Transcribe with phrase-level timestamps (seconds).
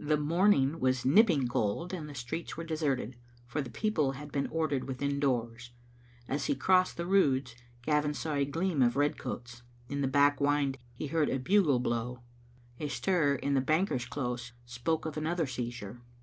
[0.00, 3.14] The morning was nipping cold, and the streets were deserted,
[3.46, 5.70] for the people had been ordered within doors.
[6.26, 9.60] As he crossed the Roods, Gavin saw a gleam of red coats.
[9.90, 12.20] In the back wynd he heard a bugle blown,
[12.80, 16.00] A stir in the Banker's close spoke of another seizure.